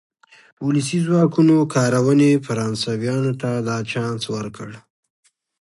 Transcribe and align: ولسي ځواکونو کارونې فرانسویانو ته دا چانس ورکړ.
ولسي 0.65 0.97
ځواکونو 1.07 1.55
کارونې 1.75 2.29
فرانسویانو 2.45 3.31
ته 3.41 3.49
دا 3.67 3.77
چانس 3.91 4.23
ورکړ. 4.35 4.69